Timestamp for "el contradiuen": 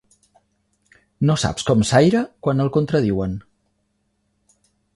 2.65-3.37